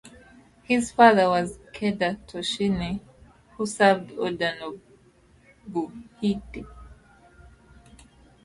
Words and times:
His 0.63 0.91
father 0.91 1.29
was 1.29 1.59
Ikeda 1.59 2.17
Toshitsune, 2.25 3.01
who 3.55 3.67
served 3.67 4.13
Oda 4.13 4.55
Nobuhide. 5.69 6.65